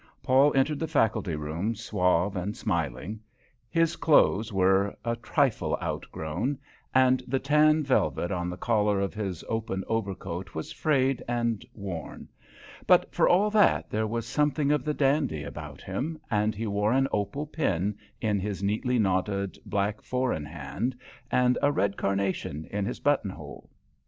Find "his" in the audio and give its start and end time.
3.69-3.95, 9.13-9.43, 18.39-18.63, 22.87-22.99